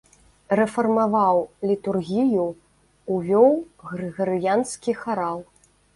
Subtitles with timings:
[0.59, 1.37] Рэфармаваў
[1.71, 2.45] літургію,
[3.17, 3.49] увёў
[3.91, 5.37] грыгарыянскі харал.